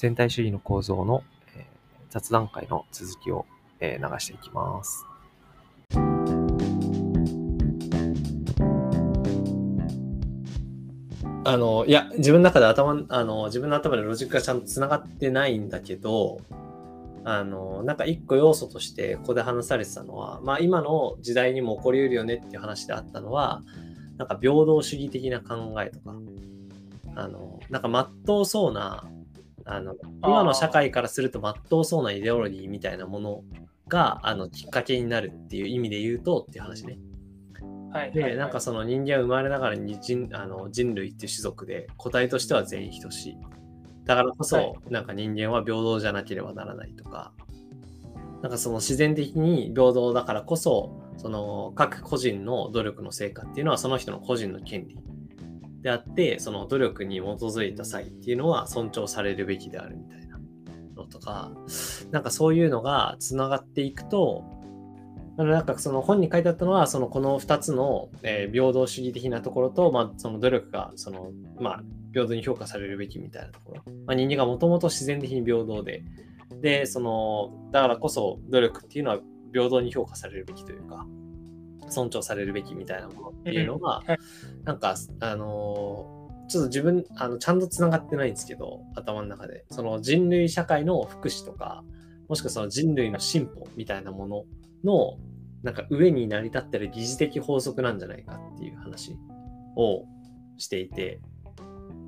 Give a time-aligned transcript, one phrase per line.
[0.00, 1.22] 全体主義の構造の、
[1.54, 1.66] え
[2.08, 3.44] 雑談会の続きを、
[3.80, 5.04] え流していきます。
[11.44, 16.40] あの、いや、自分の中で頭、あの、自分の頭でロジックがちゃんと繋がってないんだけど、
[17.24, 23.60] あの、なんか一個要素としてここで話されてたのは、まあ今の時代にも起こりうるよねっていう話であったのは、
[24.16, 26.14] なんか平等主義的な考えとか、
[27.16, 29.04] あの、なんか真っ当そうな、
[29.70, 33.44] あの、今の社会からすると真っ当そうなイデオロギーみたいなもの
[33.88, 36.98] が、あの、きっかけになるっていう意味で言うとっていう話ね。
[37.92, 38.12] はい。
[38.12, 43.36] で、はいなんかその人間は生まれながらに人あの人類っていう種族で個体としては全員等しい。
[44.04, 47.32] だからこそ、はいなんか人間は平等じゃなければならないとか、
[48.42, 54.98] なんかその自然的に平等だからこそ、その各個人の努力の成果っていうのはその人の個人の権利
[55.82, 60.38] であって、その努力に基づいた際っていうのは尊重されるべきであるみたいな
[60.96, 61.52] のとか、
[62.10, 64.44] なんかそういうのがつながっていくと、
[65.38, 71.82] あのなんかその本に書いてあったのは、そのこの2つの、え平等主義的なところと、まあ、その努力がその、まあ、
[72.12, 73.82] 平等に評価されるべきみたいなところ。
[74.06, 76.02] まあ、人間がもともと自然的に平等で、
[76.60, 79.18] で、その、だからこそ努力っていうのは
[79.52, 81.06] 平等に評価されるべきというか、
[81.90, 84.18] 尊重されるべきみたいなものっていうのが、うんはい
[84.64, 89.64] なんか、あのーちょっと自分、あのちゃんとつながってないんですけど、頭の中で。
[89.70, 91.84] その人類社会の福祉とか、
[92.28, 94.44] もしくはその人類の進歩みたいなもの
[94.82, 95.18] の、
[95.62, 99.16] なんか上に成り立ってる疑似的法則なんじゃないかっていう話
[99.76, 100.04] を
[100.58, 101.20] していて、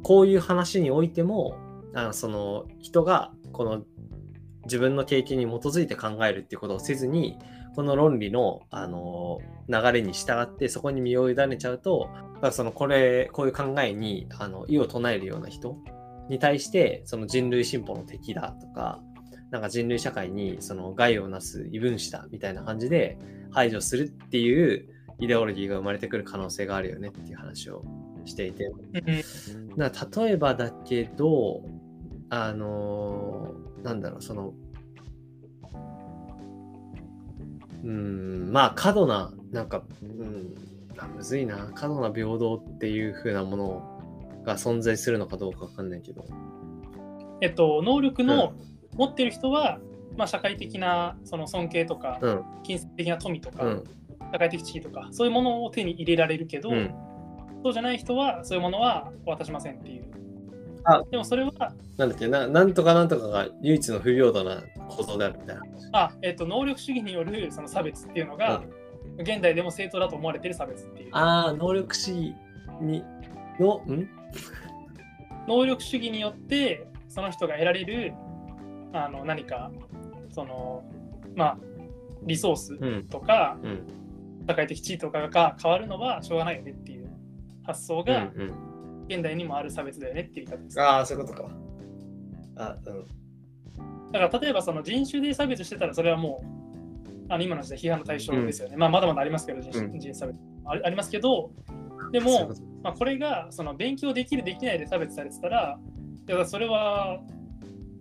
[0.02, 1.54] こういう話においても、
[1.94, 3.84] あのその人がこの
[4.64, 7.38] 自分の経験に基づいて考えるっていうことをせずに、
[7.74, 12.10] この論理の、あの流れに従ってそこに身を委ねちゃうと、
[12.50, 15.76] そのこれ、こういう考えにあの異を唱えるような人
[16.28, 19.00] に対して、その人類進歩の敵だとか、
[19.50, 23.18] なんか人類社会にその害をなす異分子だみたいな感じで
[23.50, 24.88] 排除するっていう
[25.18, 27.84] イデオロギーが生まれてくる可能性があるよねっていう話を
[28.24, 28.70] していて、
[29.06, 31.62] 例えばだけど、
[32.30, 34.54] あのーなんだろう、その、
[37.82, 40.54] うーん、まあ、過度な、なんか、うん、
[40.98, 46.24] あむずいな、過度な平等っていう風なものが存在するのかどうかわかんないけど。
[47.40, 48.54] えっと、能力の
[48.94, 49.78] 持ってる人は、
[50.16, 53.84] まあ、社会的なその尊敬とか、うん、金銭的な富とか、うん、
[54.32, 56.94] 社会的地位とか、そういうものを手に入れられるけど、うん。
[57.64, 60.04] そうじゃない人は、そういうものは渡しませんっていう。
[60.84, 61.52] あでもそれは、
[61.96, 62.26] なんだっけ？
[62.26, 64.62] な、なんとかなんとかが唯一の不平等な
[64.96, 65.62] 構造であるみたいな。
[65.92, 68.62] あえっと、能力主義によるその差別っていうのが、
[69.18, 71.08] 現代でも正当だと思われてる差別っていう。
[71.12, 72.34] ああ、能力主義
[72.80, 73.04] に、
[73.58, 74.08] の、ん？
[75.48, 78.14] 能力主義によってその人が得られる
[78.92, 79.72] あの何か
[80.30, 80.84] その
[81.34, 81.58] まあ
[82.22, 83.86] リソースうん、とか、うん、
[84.46, 87.10] 社会的地位とかが変わるのはしょうがないよねっていう
[87.64, 88.72] 発想うん、がうん。
[89.08, 90.80] 現代にもある差別だよねっていう言い方です。
[90.80, 91.50] ああ、そういうことか。
[92.56, 93.06] あ、うん。
[94.12, 96.44] だから例えばその人種で差別してたらそれはも
[97.28, 98.76] うあの今の時代批判の対象ですよね。
[98.76, 101.50] まあまだまだありますけど人種,、うん人種差別ありありますけど
[102.12, 102.52] でも
[102.82, 105.78] まあ、これがその勉強できるできないで差別されてたら
[106.28, 107.20] いやそれは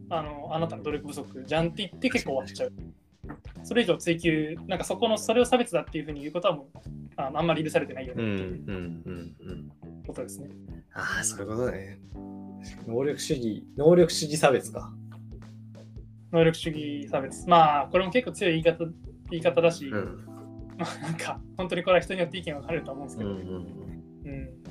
[0.10, 2.74] あのあなたの努力不足じゃんって言って結構終わっちゃう。
[3.64, 6.80] それ以上追求なんかそこのそれを差別だっていうふうに言うことはもう
[7.16, 9.72] あのあんまり許されてないようん、ねっていううん、うん、うん。
[10.06, 10.50] ことですね。
[10.94, 12.00] ああ、そういうことね。
[12.88, 14.92] 能力主義、能力主義差別か。
[16.32, 17.48] 能力主義差別。
[17.48, 18.86] まあこれも結構強い言い方
[19.30, 20.26] 言い方だし、うん。
[20.78, 23.56] まあなんか本当にこれは人によって意見分かれると思うんですけうん、うど、ん。
[24.26, 24.62] うん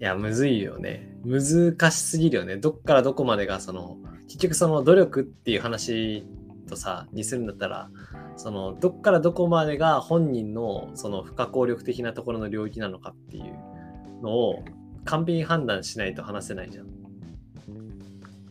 [0.00, 1.14] いや、むずいよね。
[1.26, 2.56] 難しすぎるよね。
[2.56, 3.98] どっからどこまでが、その、
[4.28, 6.24] 結局その努力っていう話
[6.66, 7.90] とさ、にするんだったら、
[8.36, 14.64] その、どっからどこまでが本人の、その、不可抗力的なところの領域なのかっていうのを、
[15.04, 16.86] 完璧に判断しないと話せないじゃん。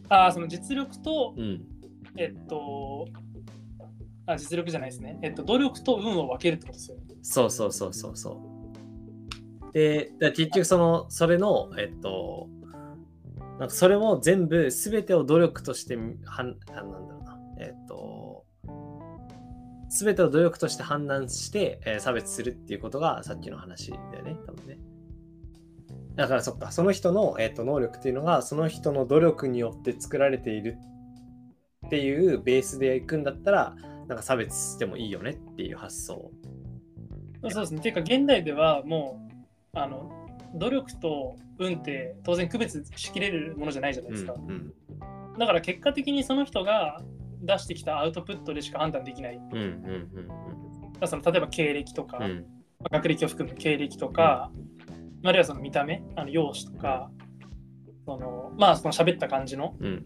[0.09, 1.65] ああその実力とうん。
[2.19, 3.07] えっと
[4.25, 5.17] あ実力じゃないですね。
[5.23, 7.03] えっと努力と運を分けるってことですよね。
[7.23, 9.71] そうそうそうそうそう。
[9.71, 12.49] で、だ結局その、それの、えっと、
[13.59, 18.45] なんかそれも全部、すべてを努力として、はん、なんだろうな、えっと、
[19.89, 24.79] すべてを努力として判断して、えー差別するっていうことがさっきの話だよね、多分ね。
[26.15, 30.77] だからそっか、その人の、えっと能力っていうのが、その人の努力によって作られている
[31.89, 33.75] っていうベースでいくんだったら、
[34.07, 36.31] なんか差別してもいいよねっていう発想。
[37.49, 37.81] そうですね。
[37.81, 39.27] ていうか現代ではも
[39.73, 40.11] うあの
[40.53, 44.33] 努力と運って当然区別しきれるものじゃないじゃないですか。
[44.33, 44.73] うんうん
[45.37, 47.01] だから結果的にその人が
[47.41, 49.35] 出してきたアウトプットでしか判断できない。
[49.37, 50.35] うんうんだか
[50.99, 52.23] らその例えば経歴とか、うん。
[52.23, 52.45] うん
[52.91, 54.51] 学歴を含む経歴とか、
[55.25, 57.11] あるいはその見た目、あの容姿とか、
[58.05, 60.05] そのまあその喋った感じのうん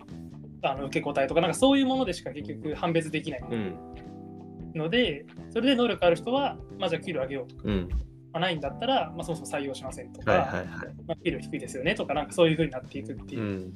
[0.64, 3.76] あの受け答えとか、なんかそういうものでしか結局判別できないうん
[4.76, 7.90] ので、それで能力ある人は、まあじゃあ給料上げようとか、うん
[8.32, 10.68] まあ、ないんだったら、まあそもそも採用しませんとか、はいはいはい。
[11.08, 13.74] まあ、給料低いですよねとか、なんかそういうふうになっていくってういうん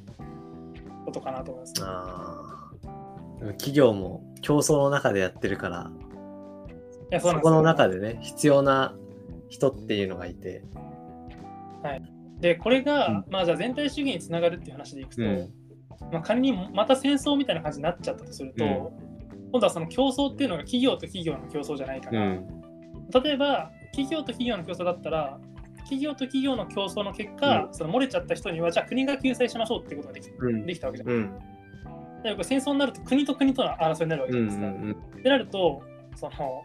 [1.06, 1.74] ことかなと思います。
[1.84, 3.40] ああ。
[3.40, 5.92] でも企業も競争の中でやってるから、
[7.12, 8.96] いやそうなんそこの中でね、必要な
[9.50, 10.64] 人っていうのがいて。
[12.40, 15.54] で、これが、うんまあじゃあ全体主義につながるっていう話でいくと、うん
[16.12, 18.68] まあ、仮にまた戦争みたいな感じになっちゃったとすると、う
[19.04, 19.08] ん
[19.52, 22.48] 今度はその競争っていうのが企業と企業の競争じゃないから、うん。
[23.24, 25.40] 例えば企業と企業の競争だったら
[25.80, 31.10] 企業と企業の競争の結果、うその漏れちゃった人にはじゃあ国が救済しましょうっていうことができうんできたわけじゃん。
[31.10, 31.32] うん。
[32.24, 35.00] でこれ戦争になると国と国との争いになるわけうんじゃないですか。
[35.18, 35.84] ってなると
[36.16, 36.64] その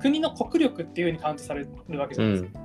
[0.00, 2.60] 国の国力っていうふうにカウントされるわけじゃないですか、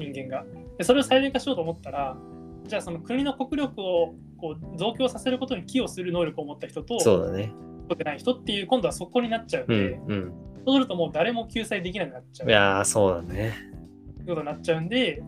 [0.00, 0.44] 人間が
[0.78, 0.84] で。
[0.84, 2.16] それを細分化しようと思ったら
[2.64, 7.52] じゃあその国の国力をこう増強させることに寄与する能力を持った人とそうだね。
[7.88, 10.04] 持ってない人っていう今度はそこになっちゃうんうで、ん。
[10.06, 10.32] うん。
[10.66, 13.54] そうするともう誰も救済できなくなっちゃういやー、そうだね。
[14.16, 15.22] ということになっちゃうんで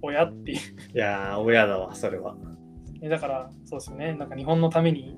[0.00, 2.34] 親っていういやー、親だわ、それは。
[3.00, 5.16] ねだからそうですよねなんか日本のために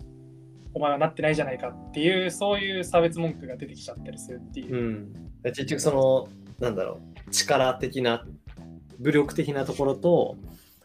[0.75, 5.13] お前はなってないじゃないかっていうそういう差別文句が出てきちゃったりするっていうう、ん。
[5.45, 6.29] 結局、その、
[6.61, 8.27] なんだろう、力的な、
[8.99, 10.37] 武力的なところと、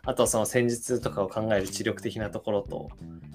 [0.05, 2.89] あとはその戦術とかを考える知力的なところと、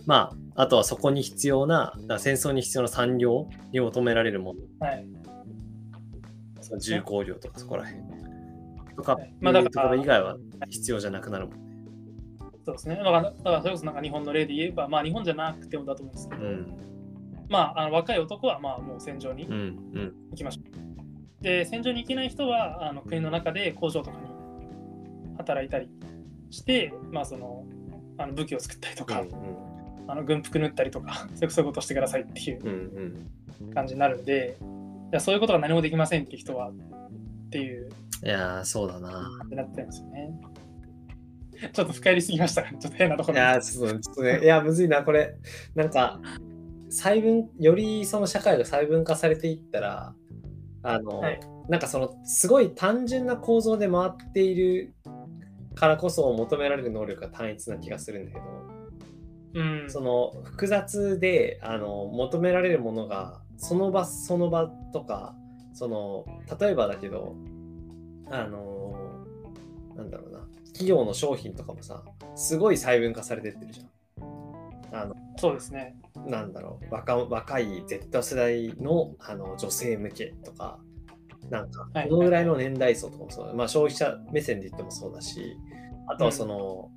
[0.07, 5.07] まあ、あとはそこに必要な、戦争に必要な産業に求められるもの、はい
[6.63, 8.03] その重工業とかそこら辺
[8.95, 10.37] とか、はいまあだからところ以外は
[10.69, 11.63] 必要じゃなくなるもんね。
[12.65, 16.77] そうですねだからだからそれこそなんか日本の例で言えばまあ日本じゃなくてもだと思うんですけど、うん。
[17.49, 19.53] まああの若い男はまあもう戦場にうん。
[19.53, 20.15] うん。
[20.31, 24.27] 行きましょう、で戦場に行けない人はあの国の中で工場とかに
[25.39, 25.89] 働いたり
[26.51, 27.65] してまあその
[28.19, 29.25] あの武器を作ったりとか、
[30.07, 32.71] あの軍服縫ったりとか そういうことをしてくださいっていううん。
[33.63, 33.75] うん。
[33.75, 34.57] 感じになるんで、
[35.13, 36.73] いやそういうことが何もできませんっていう人はっ
[37.51, 37.91] ていう
[38.25, 39.31] いやー、そうだな。
[39.45, 40.33] ってなってるんですよね。
[41.73, 45.37] ちょっと深入りすぎましたちょっと変なところいやちょっとね、いや、むずいな、これ。
[45.75, 46.21] なんか、
[46.89, 50.15] 細分、よりその社会が細分化されていったら、
[50.83, 54.93] あの、はいなんかその、すごい単純な構造で回っている
[55.75, 58.45] からこそ求められる能力が単一な気がするんだけど、
[59.55, 65.35] うん、その複雑であの求められるものがその場その場とか
[65.73, 66.25] その
[66.59, 67.37] 例えばだけど
[68.31, 68.95] あの
[69.97, 72.03] なんだろうな企業の商品とかもさ
[72.35, 73.91] すごい細分化されてってるじゃん。
[74.93, 75.97] あのそうですね。
[76.27, 80.81] なんだろう若若い Z 世代のあの女性向けとか
[81.51, 85.57] なんかはいこのぐらいの年代層とかもそうだ、まあ消費者目線で言ってもそうだし
[86.09, 86.91] あとはその、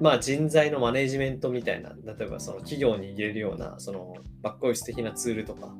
[0.00, 5.74] まあ人材のマネジメントみたいな例えばその企業に入れるようなそのバックオフィス的なツールとか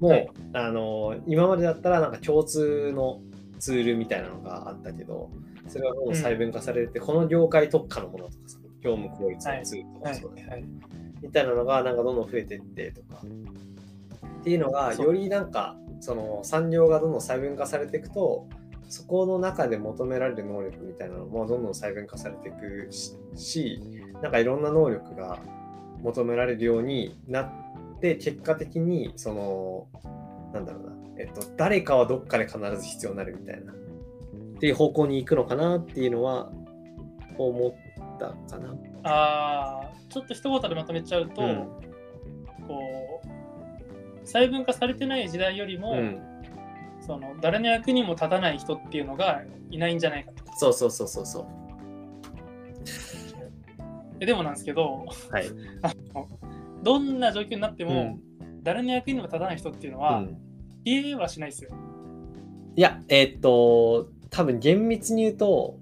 [0.00, 0.30] も、はい。
[0.54, 3.20] あの今までだったらなんか共通の
[3.58, 5.30] ツールみたいなのがあったけど
[5.68, 6.16] それがどんどん。
[6.16, 10.52] 細分化されて、この業界特化のものとかさ業務効率のツールとかはいそうだよね。
[10.52, 10.64] はい、
[11.22, 13.22] みたいなのがなんかどんどん増えていってとか。
[14.40, 18.46] っていうのがよりなんかその産業がどんどん細分化されていくと
[18.88, 23.82] そこの中で求められる能力みたいなのもどんどん細分化されていくしし
[24.22, 25.38] なんかいろんな能力が
[26.02, 27.52] 求められるようになっ
[28.00, 29.86] て結果的にその
[30.52, 36.50] なんだろうな、えっと、誰かはどっかで必ず必要になるみたいなっていう方向に行くのかなっていうのは
[37.36, 38.74] 思ったかな。
[39.04, 41.68] ああ、ちょっと一言でまとめちゃうと、うん
[42.66, 43.37] こう、
[44.28, 46.22] 細分化されてない時代よりも、うん
[47.00, 50.42] その誰の役にも立たない人っていうのがいないんじゃないかと。
[50.58, 51.46] そうそうそうそうそう。
[54.18, 55.46] ででもなんですけど、はい。
[55.80, 56.28] あの
[56.82, 58.22] どんな状況になっても、うん
[58.62, 60.36] 誰の役にも立たない人っていうのは、うん
[60.84, 61.70] 消えはしないですよ。
[62.76, 65.78] いや、えーっと、多分厳密に言うと、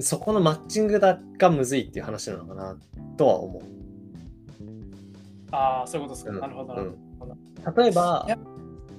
[0.00, 2.76] そこのマッチングだがむずいっていう話なのかな
[3.16, 3.62] とは思う。
[5.52, 6.32] ああ、そういうことですか。
[6.32, 6.74] うんなるほど。
[6.74, 7.11] うん
[7.76, 8.26] 例えば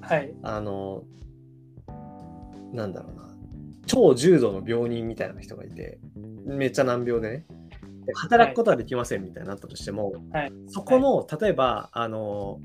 [0.08, 0.34] はい。
[0.43, 1.03] あの、
[2.74, 3.29] なんだろうな、
[3.86, 6.00] 超重度の病人みたいな人がいて、
[6.46, 7.46] めっちゃ難病でね、
[8.05, 10.53] で働くことはできませんみたいになったとしても、はい。
[10.67, 12.60] そこの、例えば、あの、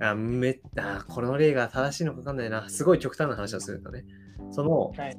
[0.00, 4.04] あめあこの例が正しいのか分かんないな、すごい極端な話をするとね、
[4.50, 5.16] その、はい。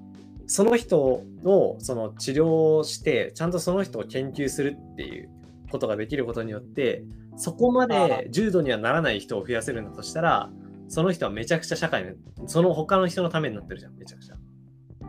[0.48, 5.30] その人をその治療して、ちゃんとその人を研究するっていう
[5.70, 7.04] ことができることによって
[7.38, 10.50] そこまで重度にはならない人を増やせるんだとしたら
[10.88, 14.36] その人はめちゃくちゃ社会のその他の人のためになってるじゃんめちゃくちゃ。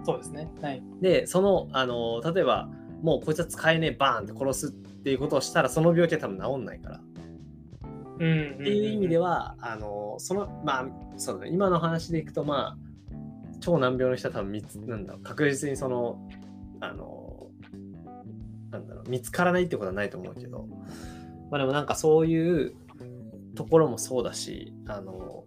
[0.04, 0.50] そうですね。
[0.60, 0.82] はい。
[1.00, 2.68] でそのあの例えば
[3.02, 7.00] もうこいつは使えねえバーンって殺すっていうことをしたらその病気は多分治んないから。
[7.00, 7.12] うん
[8.22, 10.86] うんうんっていう意味では、あのそのまあ
[11.16, 16.28] そうだね今の話でいくとまあ超難病の人は多分見つなんだろう確実にその
[16.80, 17.48] あの
[18.70, 20.68] なんだろう見つからないってことはないと思うけど
[21.52, 22.74] まあでもなんかそういう
[23.54, 25.44] ところもそうだしあの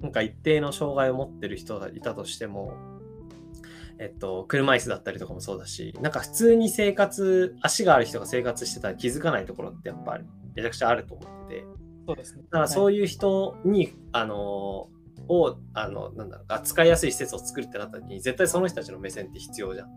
[0.00, 2.74] なんか一定の障害を持ってる人がいたとしても
[3.98, 10.24] えっと、車椅子だったりとかもそうだし、なんか普通に生活、足がある人が生活してたら気づかないところってやっぱり
[10.56, 11.64] めちゃくちゃあると思ってて、
[12.08, 12.42] そうですね。
[12.42, 14.88] だからそういう人に、あの
[15.28, 19.86] をあのなんだろう扱いやすい施設を作るってなった時に絶対その人たちの目線って必要じゃん。
[19.86, 19.90] っ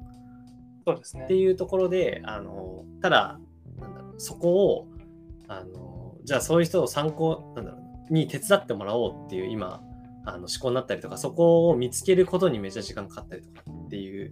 [0.85, 1.35] そうですねて。
[1.35, 3.39] いうところであのただ
[3.79, 4.87] なんだろうそこを
[5.47, 7.77] あのじゃあそういう人を参考なんだろ
[8.09, 9.81] うに手伝ってもらおうっていう今
[10.25, 14.31] あの思考になったりとかそこを見つけることにめっちゃ時間かかったりとかっていう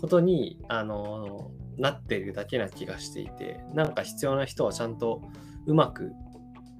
[0.00, 5.22] ことにあのなってるだけな気がしていてなんか必要な人はちゃんと
[5.66, 6.12] うまく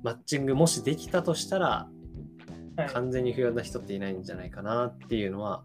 [0.03, 1.89] マッチングもしできたとしたら
[2.77, 5.65] はい完全に不要な人っていないんじゃないかなっていうのは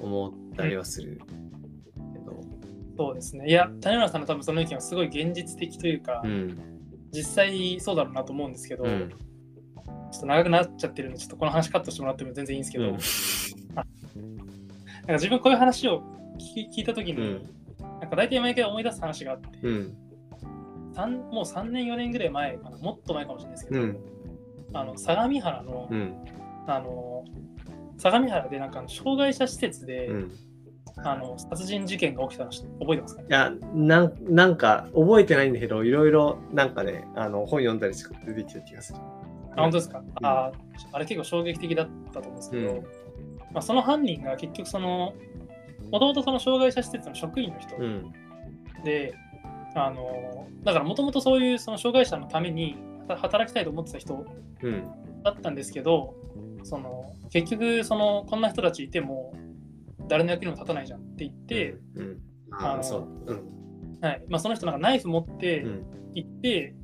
[0.00, 1.20] 思ったりはする
[2.12, 2.40] けど。
[2.96, 3.48] そうですね。
[3.48, 6.58] いや、谷村さんの多分その意見はすごい現実的というか、うん。
[7.12, 9.10] 実際そうだろうなと思うんですけど、うん。
[10.10, 12.98] ちょっと長くなっちゃってるんで、ちょっとこの話カットしてもらっても全然いいんですけど、うん
[13.76, 16.02] なんか自分こういう話を
[16.38, 17.58] 聞き聞いたときに、うん
[18.00, 19.96] なんか大体毎回思い出す話があって、うん。
[20.94, 23.98] 三もう3年、4年ぐらい前かな、もっと前かもしれないですけど、うん。
[24.72, 26.14] あの相模原の、うん。
[26.66, 27.24] あの
[27.98, 30.32] 相模原でなんか障害者施設で、うん。
[31.04, 33.22] あの殺人事件が起きたの覚えてますか？
[33.22, 38.98] ねいや、なんなんか覚えてないんだけど、いろいろなんかね、あの本読んだりして出てきた気がする。
[39.56, 40.52] あ本当ですか、あ
[40.92, 42.82] あれ結構衝撃的だったと思うんですけど、うん
[43.52, 45.14] まあ、その犯人が結局その
[45.90, 48.12] もともとその障害者施設の職員の人うん。
[48.84, 49.14] で、
[49.74, 52.76] あのだからもともとそういうその障害者のために
[53.06, 54.26] は働きたいと思ってた人
[54.62, 54.84] うん。
[55.22, 56.14] だったんですけど
[56.62, 59.32] その結局そのこんな人たちいても
[60.08, 62.18] 誰の役にも立たないじゃんって言って、うん。
[62.52, 63.08] あのあそう。
[63.26, 63.58] うん。
[64.00, 65.86] はいまあ、その人なんかナイフ持ってうん。
[66.14, 66.74] 行って、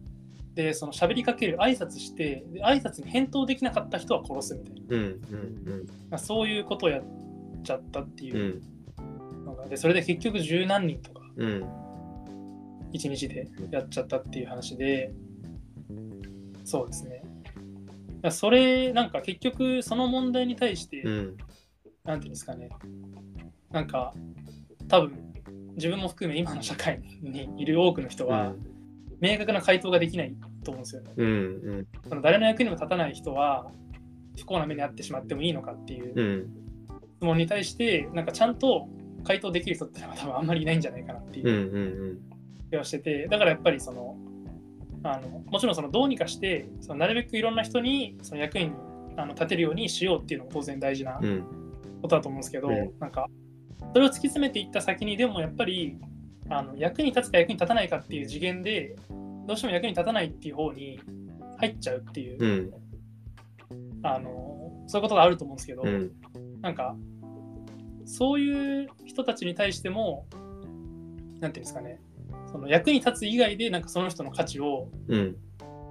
[0.54, 4.80] でその喋りかける挨拶してで挨拶に返答できなかった人は殺すみたいな。
[4.88, 5.02] うん。
[5.02, 5.86] うん。
[6.10, 7.02] まあそういうことをやっ
[7.62, 8.26] ちゃったってう。
[8.26, 8.74] いうん
[9.44, 11.64] のが、でそれで結局十何人とかうん。
[12.92, 15.12] 一日でやっちゃったっていう話で
[16.64, 17.24] そうですね
[18.30, 21.36] それなんか結局その問題に対して、うん。
[22.04, 22.68] なんていうんですかね
[23.70, 24.12] なんか
[24.88, 25.34] 多分
[25.76, 28.52] 自分も含め今の社会にいる多くの人は、
[29.20, 30.32] 明確な回答ができない
[30.62, 31.10] と思うんですよね。
[31.16, 31.26] うん。
[31.26, 31.30] う
[31.80, 31.86] ん。
[32.08, 33.72] その誰の役にも立たない人は
[34.38, 36.50] 不幸な目に遭ってしまってもいいのかっていううん。
[37.16, 38.88] 質問に対してなんかちゃんと
[39.24, 42.20] 回答できる人ってのは多分あんまりいないんじゃないかなっていう。
[42.70, 44.16] 気がしててだからやっぱりその
[45.02, 48.74] あのもちろんそのどうにかしてそのなるべくいろんな人にその役員に
[49.16, 51.63] あの立てるようにしようっていうのも当然大事なうん。
[52.04, 53.28] ことだと思うんですけど、うんなんか
[53.94, 55.98] それを突き詰めていった先にでもやっぱり
[56.50, 58.96] あの役に立つか役に立たないかっていう次元で
[59.46, 61.00] どうしても役に立たないっていう方に
[61.58, 62.72] 入っちゃうっていう、うん。
[64.02, 66.12] あのそういうことがあると思うんですけど、うん。
[66.60, 66.96] なんか
[68.04, 70.26] そういう人たちに対しても
[71.40, 72.00] なんていうんですかね
[72.50, 75.36] その役に立つ以外でなんかその人の価値をうん。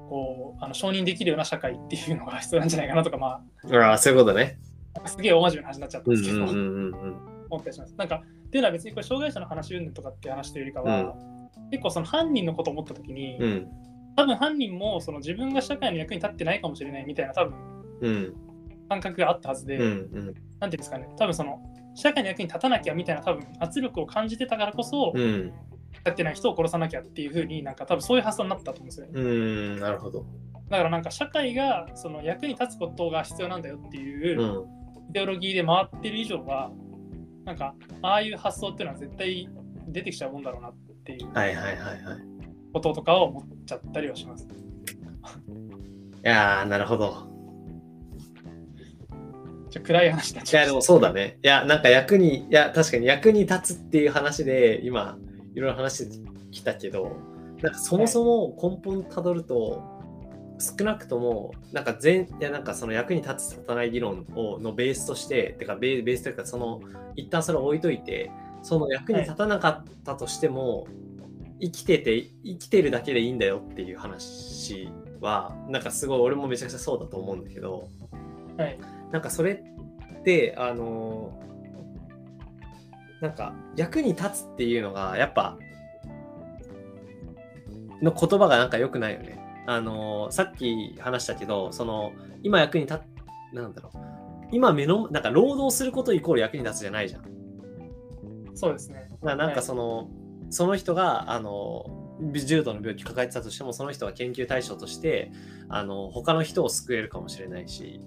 [0.09, 3.41] こうあの承認できるような社会っていうのが必要なんじゃないかなとかま
[3.71, 4.59] ああ、そういうことね。
[5.01, 6.21] あすげえ大真面目な話になっちゃったんうん。
[6.21, 6.51] ですけど、うん。
[6.51, 6.93] うん。
[7.49, 7.95] 思ったりします。
[7.97, 11.15] なんかっていうのは別にこれ障害者の話云々とかっていう話というよりかは、
[11.71, 13.67] 結構その犯人のことを思った時に、うん。
[14.15, 17.53] 多分犯人もその自分が社会の役に立ってないかもしれないみたいな多分
[18.01, 18.33] うん。
[18.89, 19.83] 感覚があったはずで、うん。
[19.83, 20.25] うん。
[20.25, 20.35] なんてい
[20.65, 21.59] うんですかね多分その
[21.95, 25.51] 社会の役に立たなきゃみたいな多分圧力を感じてたからこそ、うん。
[26.05, 29.11] 立ってない人を殺さなきゃっていうふうになんか多分そういう発想になったと思うんですよね。
[29.15, 29.79] うん。
[29.79, 30.25] なるほど。
[30.69, 34.67] だからなんか社会がその役に立つことが必要なんだよっていうう
[35.09, 36.71] イデオロギーで回ってる以上は、
[37.45, 39.49] なんかああいう発想っていうのは絶対
[39.87, 42.33] 出てきちゃうもんだろうなっていうはいはいはいはい。
[42.73, 44.47] こととかを思っちゃったりはします。
[44.47, 47.33] いやー、なるほど。
[49.69, 51.39] じゃあ暗い話になっいや、でもそうだね。
[51.43, 55.17] いや、なんか役に、いや、確かに役に立つっていう話で、今、
[55.53, 57.17] いろいろ話してきたけど、
[57.61, 59.81] なんかそもそも根本たどると、
[60.59, 66.81] 少なくとも、なんか全、いや、なんかその役に立つ、立たない理論をのベースとして、てかベーベースというか、その、
[67.15, 68.31] 一旦それを置いといて、
[68.61, 70.87] その役に立たなかったとしても、
[71.63, 74.89] 生きてて生きてるだけでいいんだよっていう話
[75.21, 77.87] はなんかすごい俺もめちゃくちゃそうだと思うんだけど
[78.57, 78.77] はい。
[79.11, 81.39] なんかそれってあの
[83.21, 85.57] なんか役に立つっていうのがやっぱ
[88.01, 89.39] の言葉がなんか良くないよね。
[89.65, 92.11] あのさっき話したけどその
[92.43, 92.99] 今役に立っ
[93.53, 93.97] なんだろう
[94.51, 97.23] 今目のなんか労働することイコール役に立つじゃないじゃん。
[98.53, 99.07] そうですね。
[99.09, 100.09] だからなんかその、
[100.51, 101.85] その人があの
[102.31, 105.31] 重度の病気抱えてたとしてもその人が研究対象として
[105.69, 107.99] あの他の人を救えるかもしれないし、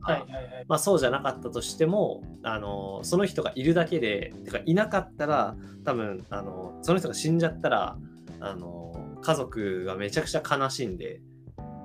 [0.00, 0.64] はいはいはい。
[0.66, 7.96] まあ、そうじゃなかったとしてもあのその人がいるだけでてかいなかったら多分あのその人が死んじゃったら
[8.40, 11.20] あの家族がめちゃくちゃ悲しんで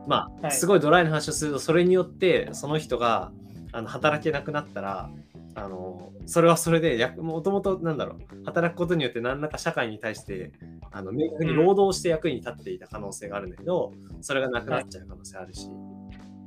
[0.08, 3.32] まあ、はいすごいドライな話をするとそれによってその人が
[3.72, 5.10] あの働けなくなったら
[5.56, 10.52] あのそれはそれでもともとなんだろう働くことによって何らか社会に対して
[10.92, 15.68] あの明確に労働して役に立っていた可能性があるんだけど、それがなくなっちゃう可能性あるし、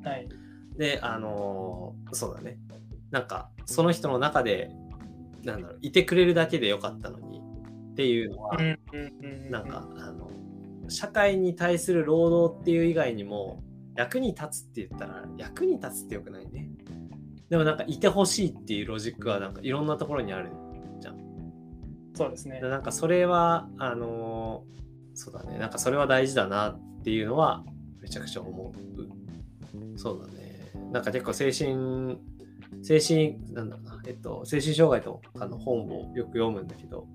[0.04, 0.28] はい。
[0.76, 2.58] であのそうだね
[3.10, 4.70] なんかその人の中で
[5.42, 7.40] なんだろういてくれるだけでよかったのに
[7.92, 8.56] っていうのは。
[9.50, 10.30] なんかあの
[10.88, 13.62] 社会に対する労働っていう以外にも
[13.96, 16.70] 役に立つって言ったら役に立つってよくないね。
[17.48, 20.50] でもなんかいてほしいっていうロジックはなんかいろんなところにある
[21.00, 21.18] じゃん。
[22.14, 22.60] そうですね。
[22.60, 22.68] で。
[22.68, 24.64] なんかそれはあの
[25.14, 25.58] そうだね。
[25.58, 27.64] なんかそれは大事だなっていうのは
[28.00, 29.98] めちゃくちゃ思う。
[29.98, 30.72] そうだね。
[30.92, 32.18] なんか結構精神
[32.82, 34.02] 精神なんだろうな。
[34.06, 37.06] えっと精神障害とかの本をよく読むんだけど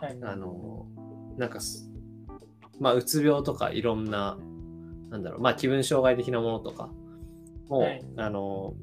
[0.00, 0.18] はい。
[0.22, 0.86] あの
[1.36, 1.90] なんかす
[2.80, 4.38] まあうつ病とかいろんな
[5.10, 6.90] なんだろうまあ気分障害的なものとか
[7.68, 8.04] も、はい。
[8.16, 8.74] あの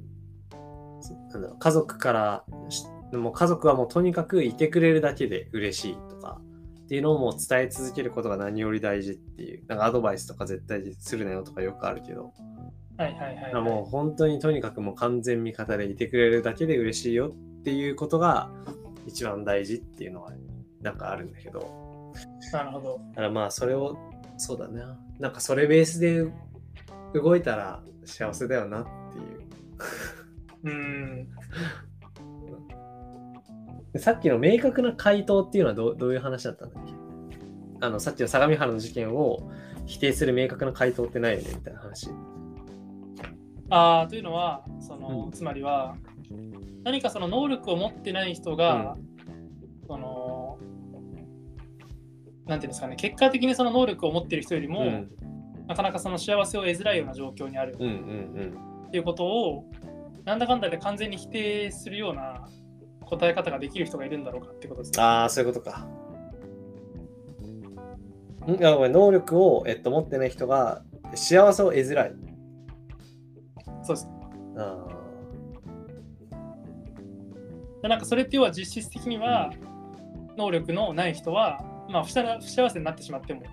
[1.02, 6.40] そなんだろう家族からしもう家族はもうとにかくいてくれるだけで嬉しいとか
[6.86, 12.34] っていうのをもう伝え続けることが何より大事っていうなんかアドバイスとか絶対するなよとかよくあるけど、
[12.98, 13.64] はいはいはいはい。
[13.64, 18.50] もう本当にとにかくもう完全味方でいてくれるだけで嬉しいよっていうことが
[19.06, 20.32] 一番大事っていうのは
[20.82, 21.93] なんかあるんだけど
[22.54, 23.02] なるほど。
[23.10, 23.98] だからまあそれを
[24.38, 24.98] そうだな。
[25.20, 26.26] なんかそれベースで
[27.14, 29.42] 動いたら幸せだよなっていう。
[30.64, 31.28] うん。
[33.94, 36.94] でさっきの明確な回答っていうのはどうどういう話だったんだっけ？
[37.82, 39.52] あのさっきの相模原の事件を
[39.86, 42.10] 否定する明確な回答ってないよねみたいな話。
[43.70, 45.32] ああ、というのは、その、うん。
[45.32, 45.96] つまりは、
[46.84, 49.13] 何かその能力を持ってない人が、そ
[52.46, 55.10] なんていうんですかね、結果的にその能力を持っている人よりも、うん。
[55.68, 59.66] なかなかその幸せを得づらいような状況にあるっていうことを、
[60.26, 62.48] なんだかんだで完全に否定するような
[63.02, 65.04] 答え方ができる人がいるんだろうかってことですね。
[65.04, 65.88] ああそういうことか。
[68.46, 70.84] んあごめん能力を、えっと、持ってない人が
[71.16, 72.14] 幸せを得づらい。
[73.84, 74.10] そうです。
[74.58, 74.88] あ
[77.82, 79.52] でなんかそれって要は実質的には、
[80.38, 83.44] 能力のない人は、まあ不幸不幸せになってしまっても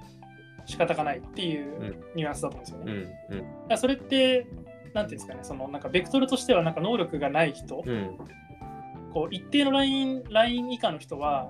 [0.67, 3.19] 仕方がないっていうニュアンスだと思うんですよね。
[3.31, 3.39] ーうん。
[3.39, 4.47] だからそれって、
[4.95, 7.93] なんていうんですかね、そのなんかベクトルとしてはなんか能力がない人、うん。
[7.93, 8.19] うん
[9.13, 11.49] こう一定のラインライン以下の人は、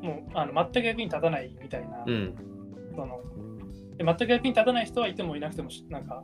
[0.00, 2.34] もうあの全く役に立たないみたいな、うん。
[2.94, 3.20] その
[3.96, 6.22] で全く役に立たない人はいてもいなくてもしなんか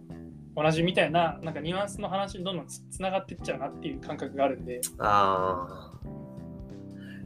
[0.56, 5.89] 同じみたいななんかニュアンスの話にどんどんつつながっていっちゃうなっていう感覚があるんで、ああ。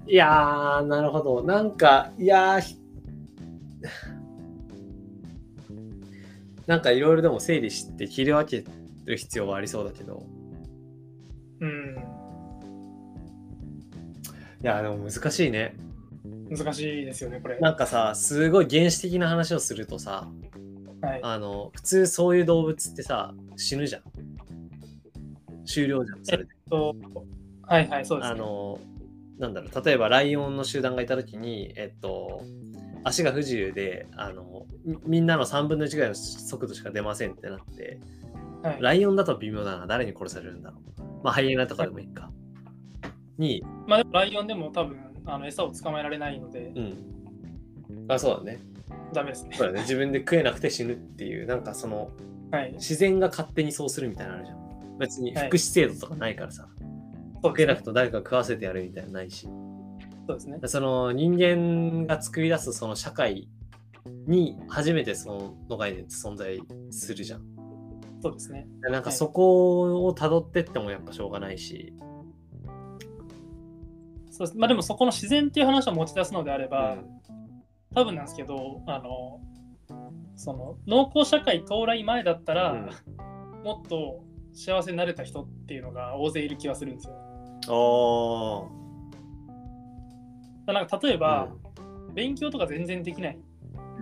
[0.06, 1.42] いやー、なるほど。
[1.42, 2.76] なんか、いやーひ、
[6.66, 8.70] なんかいろいろでも整理して切り分け
[9.06, 10.26] る必要はありそうだけど。
[11.60, 11.96] うん、
[14.62, 15.74] いやー、でも難しいね。
[16.50, 17.58] 難しいですよね、これ。
[17.58, 20.28] なんかさ、すごい原始的な話をするとさ、
[21.00, 24.02] はい、あの、普通そういう動物ってさ、死ぬじゃん。
[25.64, 26.50] 終了じゃん、それで。
[26.68, 26.94] と
[27.62, 28.34] はいはい、そうです、ね。
[28.34, 28.78] あの、
[29.38, 32.42] なんだろう、例えばライオンの集団がいたときに、えっと、
[33.02, 38.00] 足が不自由で、あの、みみんなの3分の1ぐらいの速度しか出ませんってなって、
[38.62, 41.24] はい、ライオンだと微妙だな、誰に殺されるんだろう。
[41.24, 42.30] まあ、ハイエナとかでもいいか。
[43.38, 48.06] に、まあでもライオンでも多分あの餌を捕まえられないのでうん。
[48.08, 48.60] あ、そうだね。
[49.12, 49.56] ダメですね。
[49.56, 49.80] そうだね。
[49.80, 52.10] 自分で食えなくて死ぬっていう、なんかその、
[52.50, 54.98] はい、自然が勝手にそうするみたいなのあるじゃん。
[54.98, 56.93] 別にはい福祉制度とかないからさ、そう
[57.52, 57.82] ですね食えなく。
[57.82, 59.48] ても誰か食わせてやるみたいなのないし。
[60.26, 60.58] そうですね。
[60.64, 63.48] その人間が作り出すその社会
[64.26, 67.42] に初めてその概念って存在するじゃん。
[68.22, 68.66] そうですね。
[68.80, 71.92] なんかそこを辿ってってもやっぱしょうがないし。
[74.30, 76.96] そうですまあでもそこの自然っていう話を持ち出すのであれば、
[77.94, 79.40] 多分なんですけど、あの、
[80.34, 82.90] その農耕社会到来前だったら、うん
[83.64, 87.14] もっと幸せになれた人っていうのが大勢いる気がするんですよ。
[87.68, 88.68] お
[90.66, 91.48] だからなんか例えば、
[92.14, 93.38] 勉強とか全然できない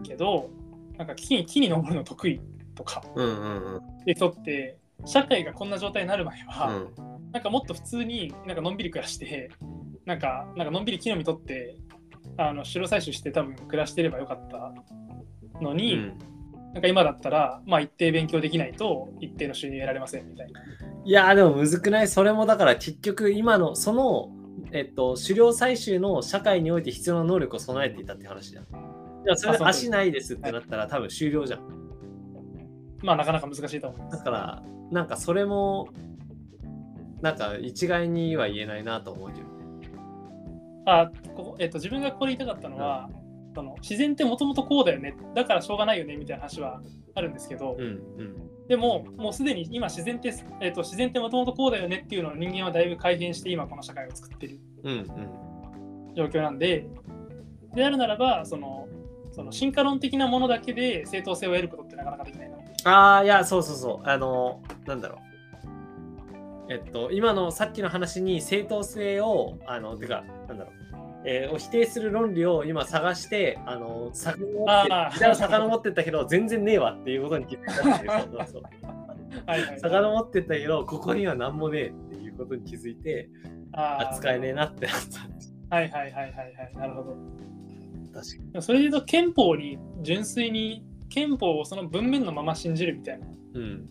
[0.03, 0.51] けど、
[0.97, 2.41] なんか木に木に登るの得意
[2.75, 4.05] とかうんうんうん。
[4.05, 7.33] で人って、社会がこんな状態になる前は、うん。
[7.33, 9.51] なんかもっと普通になんかのんびり暮らして、
[10.05, 11.77] なんかなんかのんびり木の実取って、
[12.37, 14.73] あの白採取して多分暮らしてればよかった
[15.61, 16.19] のに、うん。
[16.75, 20.61] なんか今だったら、まあ一定勉強できないと一定の収入得られませんみたいな。
[21.05, 22.09] いやーでもむずくない？
[22.09, 24.31] それもだから結局今のその、
[24.71, 28.65] えっと、狩猟採集の社会において必要な能力を備えていたって話じゃん。
[28.65, 31.61] じゃあそれ足ないですってなったら多分終了じゃん。
[33.03, 34.19] まあなかなか難しいと思います。
[34.19, 35.89] だからなんかそれも
[37.21, 39.47] なんか一概には言えないなと思うけど。
[40.85, 43.09] あここえっと、自分がここで言いたかったのは、
[43.55, 46.83] その自然ってもともとこうだよね、だからしょうがないよねみたいな話は
[47.15, 55.07] あるんですけど、うんうんでももうすでに今自然って、えっと、自然ってもともとこうだよねっていうのを人間はだいぶ改変して今この社会を作ってるうんうん。
[56.15, 56.87] 状況なんで、
[57.75, 58.89] であるならば、その
[59.33, 62.57] その進化論的なものだけで正当性を得ることってなかなかできないな。
[62.85, 64.09] ああいやそうそうそう。
[64.09, 65.17] あのなんだろ
[66.69, 66.73] う。
[66.73, 70.92] えっと今のさっきの話に正当性をあのてかなんだろう
[71.25, 78.63] えーを否定する論理を今探して、あの、遡ってあー時代を遡ってったけど、全然ねえわっていうことに気づいたっていう そうそうそう
[79.47, 83.29] はいはい、遡ってったけど、ここには何もねえっていうことに気づいて、
[83.73, 84.95] あー扱えねえなってなっ
[85.69, 85.77] た。
[85.77, 86.77] はいはいはいはいはい。
[86.77, 87.17] なるほど。
[88.13, 88.63] 確かに。
[88.63, 93.89] それで言うと憲法に純粋に憲法をその文面のまま信じるみたいなうん。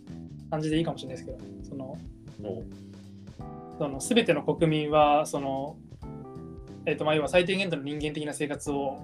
[0.52, 1.98] 感じでいいかもしれないですけど、その
[2.40, 2.64] も
[3.80, 5.78] その全ての国民はその、
[6.86, 9.00] えっとまあ、要は最低限度の人間的な生活を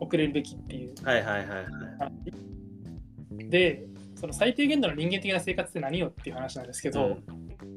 [0.00, 1.04] 送れるべきっていうう。
[1.04, 1.66] はいはいはいはい。
[1.98, 7.18] 話でその最低限度の人間的な生活って何よっていう話なんですけど、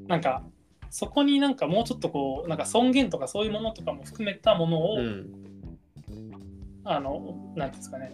[0.07, 0.43] なんか
[0.89, 5.29] そこになんかもうちょっとこうなんか尊厳とかそういうものとかも含めたものを、うん。
[6.83, 8.11] あのなんていうんですかね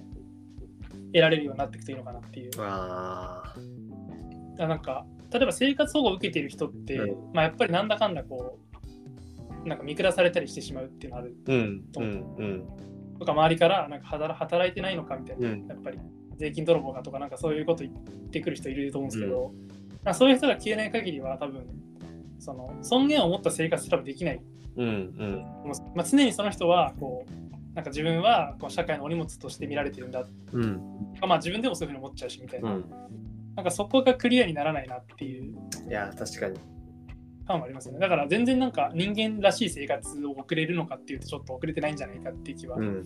[1.13, 2.51] 得られるようになっていくといいのかなっていう。
[2.59, 3.55] あ
[4.57, 8.76] なんか例えば生活保護を受けている人って、うまあ、やっぱりなんだかんだこう
[9.67, 11.83] なんか見下されたりしてしまうっていうのがあるうん。
[11.97, 12.35] うん。
[12.37, 12.63] うん。
[13.19, 15.99] とか周りからなんか働働いてないのかみたいな、うんやっぱり
[16.37, 19.51] 税金泥棒がとかなんかそういうこと言ってくる人いると思うんですけど、
[20.03, 21.65] まあそういう人が消えない限りは多分
[22.39, 24.41] その尊厳を持った生活多分できない
[24.77, 24.87] うん。
[24.87, 25.45] うん。
[25.95, 30.79] まあ、常にその人はこうなんか自分はこう社会のお荷物として見られてるんだうん。
[31.27, 32.85] まあ自分でもそういうふうに思っちゃうしみたいな、うん。
[33.55, 35.55] なんかそこがクリアにならないなっていう
[35.89, 36.76] いや、確かに。
[37.47, 37.99] 感はありますよね。
[37.99, 42.83] だから全然なんか人間らしい生活を送れるのかっていうとちょっと遅れてないんじゃないかっていう気はうん。
[42.85, 43.03] うん。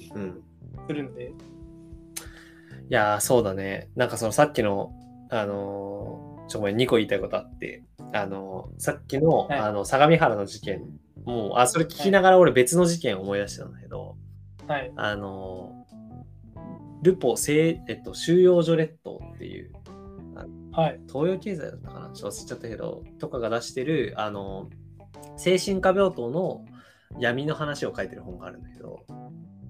[0.87, 1.29] するんで。
[1.29, 1.33] い
[2.89, 3.89] やー、そうだね。
[3.95, 4.91] なんかそのさっきの、
[5.29, 10.81] あのーちょ、ごめん、2個言いたいことあって、あのーさっきの、はいあの、相模原の事件、
[11.23, 14.17] もう、あ、それ聞きながら俺別の事件を思い出してたんだけど、
[14.67, 14.91] はい。
[14.95, 15.91] あのー
[17.03, 19.71] ルポ、せえっと、収容所列島っていう、
[20.71, 20.99] はい。
[21.07, 22.09] 東洋経済だったかな？
[22.13, 24.69] ちょっと忘れちゃったけど、とかが出してる、あの
[25.37, 26.65] 精神科病棟の
[27.19, 29.05] 闇の話を書いてる本があるんだけど、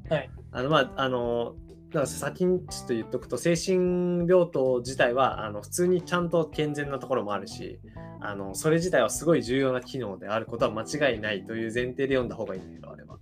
[0.09, 0.29] はい。
[0.51, 1.55] あの、まあ、あの、
[1.89, 7.79] だから先にちょっと言っとくと、精神病棟自体は、あの、普通にちゃんと健全なところもあるし、
[8.19, 13.17] あの、それ自体はすごい重要な機能であることは間違いないという前提で読んだ方がいいんだけど、あれは。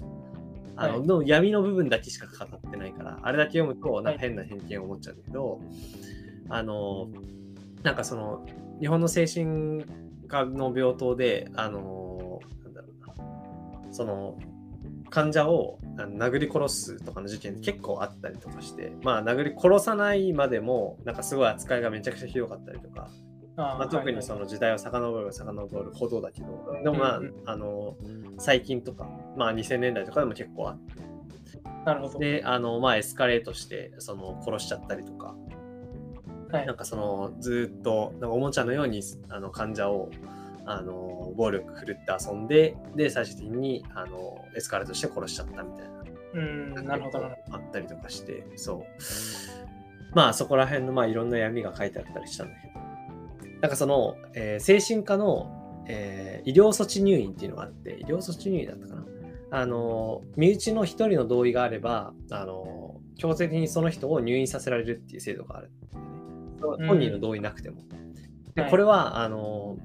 [0.76, 5.62] あの、はいの闇の部分だけしか語ってないから、あれだけ読むと、なんはいか変な偏見を持っちゃうんだけど、
[6.50, 7.08] あの、
[7.84, 8.46] なんかその、
[8.80, 9.86] 日本の精神
[10.28, 14.38] 科の病棟で、あの、なんだろうな、その、
[15.10, 23.10] 患者を殴り殺すとかの事件結構あったりとかして、まあ殴り殺さないまでも、なんかすごい扱いがめちゃくちゃひどかったりとか、
[23.58, 26.48] あまあ、特にその、の時代を遡る遡るほどだけど、
[26.84, 27.34] でもまあ、うんうん。
[27.46, 27.98] あの、
[28.38, 30.94] 最近とか、まあ2000年代とかでも結構あって、
[31.86, 32.20] なるほど。
[32.20, 35.36] で、あの、まあエスカレートして、その殺しちゃったりとか、
[36.52, 36.66] はい。
[36.66, 40.10] なんかそのずーっとなんかおもちゃのようにあの患者を
[40.66, 46.00] あの暴力振るって遊んでで最終的にあのエスカレートして殺しちゃったみたいな。
[46.32, 48.84] うん、なるほどあったりとかしてそう。
[50.14, 52.80] まあそこら辺のまあいろんな闇が書いてあったりしたんだけど。
[53.62, 59.06] なんかその、えー精神科の、えー医療措置入院っていうのがあって医療措置入院だったかな。
[59.52, 65.72] あの身内の一人の同意があればあの強制的にその人を入院させられるっていう制度がある
[66.60, 67.84] 本人の同意なくても。
[68.56, 68.72] ではい。
[68.72, 69.78] これは、あの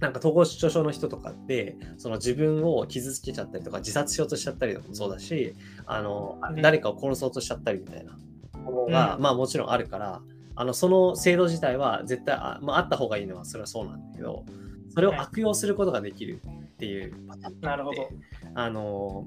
[0.00, 8.16] なんか統合失調症の人とかってその自分を傷つけちゃったりとか自殺しようとしちゃったりとかもそうだしあの、うん誰かを殺そうとしちゃったりみたいな
[8.58, 10.22] ものが、うんまあもちろんあるから
[10.56, 14.46] あのその制度自体は絶対あ,、まあ、あった方がいいのはそれはそうなんだけど
[14.94, 16.40] それを悪用することができる
[16.72, 17.14] っていう。
[17.28, 18.08] パターンなるほど。
[18.54, 19.26] あの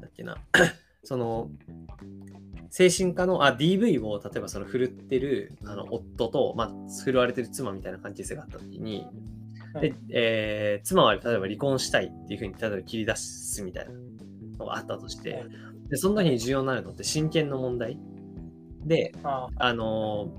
[0.00, 0.36] だっけな。
[1.04, 1.50] その
[2.72, 9.06] 精神科のあ DV を例えばその振るってるあの夫と、まあ、振るわれてる妻みたいな関係性があった時に、
[9.74, 9.90] はい。
[9.90, 13.92] でえー妻は例えば離婚したいっていうふうに例えば切り出すみたいな
[14.58, 15.44] のがあったとして、はい。
[15.90, 17.98] でその時に重要になるのって親権の問題。
[18.86, 20.32] でああの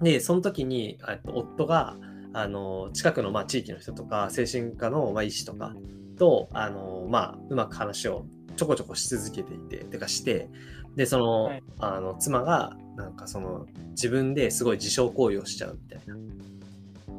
[0.00, 1.98] でその時にえっと夫が
[2.32, 5.76] あの近くのまあ地域の人とか精神科のまあ医師とか
[6.16, 8.24] とあの、まあ、うまく話を
[8.56, 10.48] ちょこちょこし続けていててかして
[10.96, 16.16] でその,、はいあの妻がなんかその自分ですごい自傷行為をしちゃうみたいな。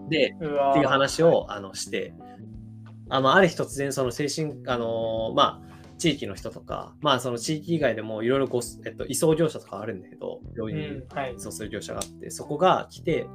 [0.09, 2.13] でっていう話をあのして
[3.09, 13.25] あ,、まあ、ある日突然その精神あのまあ地域の人とか、まあその地域以外でもいろいろご、えっと、移送業者とかあるんだけど、病院にうんはい移送する業者があって、そこが来て、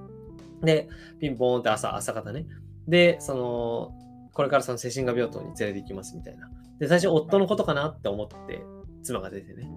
[0.62, 2.46] で、ピンポーンって朝、朝方ね。
[2.86, 3.92] で、その、
[4.34, 6.50] これからその精神科病棟に連れて行きますみたいな。
[6.78, 8.62] で、最初夫のことかなって思って、
[9.02, 9.70] 妻が出てね。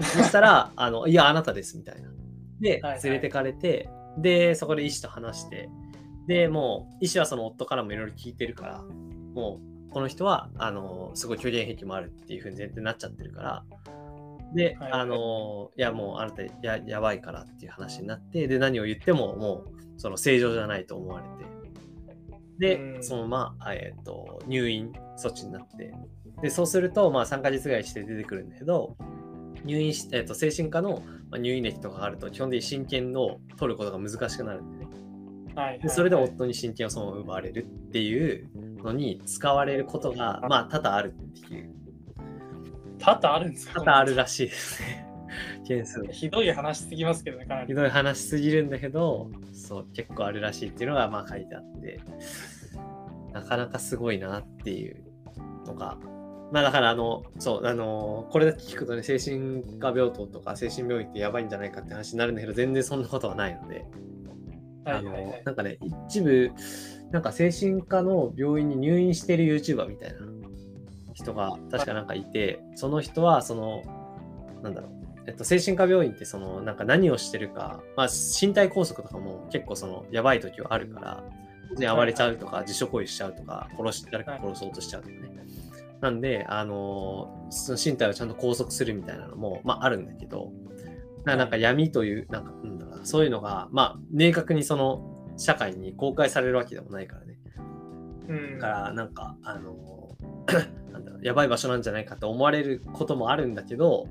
[0.00, 2.10] そしたら、あの、いや、あなたですみたいな。
[2.60, 5.68] ではいはい、連れてかれて、で、そこで医師と話して、
[6.26, 8.82] で、もう、医師はその夫からもいろいろ聞いてるから、
[9.34, 13.64] もう、この人は、あの、すごい虚言癖もあるっていうふうに前提になっちゃってるから、
[14.54, 23.02] で、はいあの、いや、もう、あなたややばいからっていう話になって、で、何を言っても、もう、その正常じゃないと思われて、で、うん。
[23.02, 25.94] そのまま、えっ、と、入院措置になって、
[26.42, 28.96] で、そうすると、まあ、3ヶ月ぐらいして出てくるんだけど、
[29.64, 34.90] 入院し、えっ、と、精神科のまあ入院歴とかがあると、基本的に親権を取ることが難しくなるんでね。
[35.54, 38.48] はいでそれではい夫に親権をそのまま奪われるっていう
[38.82, 41.74] のに使われることが、まあ、多々あるっていう、
[42.98, 43.74] 多々あるんですか？
[43.74, 45.06] 多々あるらしいですね。
[45.66, 46.02] 件数。
[46.10, 47.66] ひどい話すぎますけどね、かなり。
[47.68, 52.00] ひどい話しすぎるんだけど、そう、結構あるらしいっていうのが、まあ書いてあって、
[53.32, 55.04] なかなかすごいなっていう
[55.66, 55.98] のが、
[56.52, 63.84] まあだからあの、そう、あの、これだけ聞くとね、精神科病棟とか精神病院ってやばいんじゃないかって話になるんだけど、全然そんなことはないので、
[64.84, 66.50] あのはいはいはい、なんかね、一部、
[67.12, 70.18] なんか精神科の病院に入院してる YouTuber みたいな
[71.14, 73.82] 人が確かなんかいて、その人は、その、
[74.62, 74.90] なんだろう、
[75.26, 81.24] えっと、精神科病院って、その、なんか何をしてるか、まあ、身体拘束とかも結構、その、やばい時はあるから、
[81.78, 85.30] ね、暴れちゃうとか、自傷行為しちゃうとか、殺し、誰か殺そうとしちゃうとかね。
[86.00, 90.52] なんで、あの、その身体をちゃんと拘束するみたいなのも、まあ、あるんだけど、
[91.24, 97.38] ななんか闇という、なんか、なんだろうなそういうのが、まあ、明確にその、社会に公開されるわけでもないからね。
[98.28, 98.58] うん。
[98.58, 100.16] だから、なんか、あの、
[100.92, 104.06] なんだろう、やばい場所なんじゃないかと思われることもあるんだけど、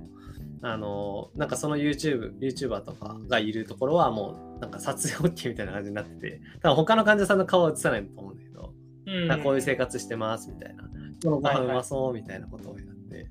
[0.62, 8.74] あの、なんかその YouTube、YouTuber とかがいるところはもう、なんか撮影 OK みたいな感じになってて、多分他の患者さんの顔は映さないと思うんだけど、
[9.06, 9.44] うん。
[9.44, 10.89] こういう生活してますみたいな、
[11.24, 13.28] このご飯うまそうみたいなことをやって、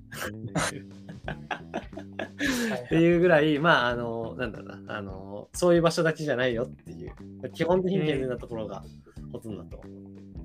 [2.85, 7.13] っていうぐらい、まあ、あの、なんだろうな、あの、そういう場所だけじゃないよっていう、
[7.53, 8.85] 基本的に健全なところが
[9.33, 9.81] ほとんどだと。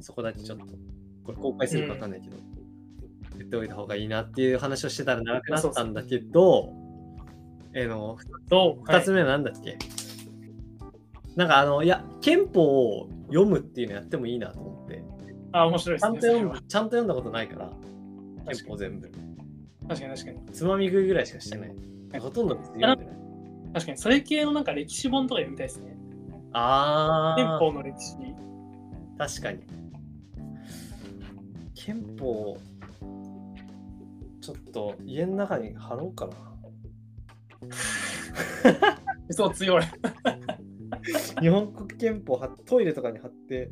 [0.01, 0.65] そこだけちょっと、
[1.23, 2.38] これ公開するかわかんないけど、
[3.38, 6.73] 言っておいた方がいいなっていう話をしてたら長くなったんだけど、
[7.73, 8.17] えーの、
[8.49, 9.77] と、二つ目はなんだっけ、
[11.36, 12.62] なんかあの、いや、憲法
[12.99, 14.83] を読むっていうのやってもいいなと思って、
[15.54, 16.34] あ、面白いちゃんですね。
[16.34, 17.72] それはと読んちゃんと読んだことないから、
[18.54, 19.10] 憲法全部。
[19.88, 20.46] 確かに確かに。
[20.52, 22.20] つまみ食いぐらいしかしてない。
[22.20, 23.16] ほとんど別に読んでない。
[23.74, 25.96] 確かに、それ系のなんか歴史本とか読みたいですね。
[26.52, 27.42] あー。
[27.42, 28.18] 憲法の歴史。
[29.18, 29.63] 確かに。
[31.76, 32.58] 憲法、
[34.42, 36.34] ちょっと家の中に貼ろうかな。
[39.32, 39.84] そう強い。
[41.42, 43.72] 日本国憲法トイレとかに貼って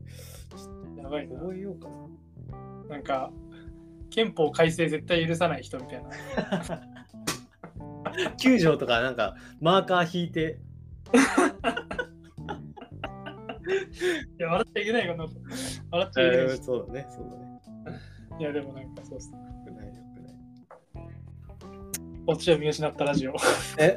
[0.97, 1.39] やばいな。
[1.39, 1.95] 覚えようかな。
[2.89, 3.31] なんか、
[4.09, 6.09] 憲法改正絶対許さない人みたいな。
[8.37, 10.59] 9条とかなんかマーカー引いて、
[14.37, 15.25] いや、笑っちゃいけないかな。
[15.91, 16.63] 笑っちゃいけないし。
[16.63, 17.61] そうだね、そうだね。
[18.39, 19.37] いや、でもなんかそうっすね。
[19.37, 19.97] よくないよく
[20.95, 21.05] ない。
[22.27, 23.35] オチを見失ったラジオ。
[23.77, 23.95] え？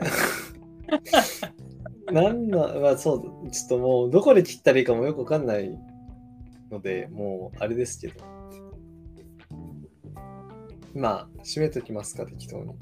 [2.14, 5.76] なんだ、まあそう、ちょっともうどこで切ったらいいかもよくわかんない
[6.70, 8.24] ので、もうあれですけど。
[10.94, 12.72] まあ、締めときますか、適当に。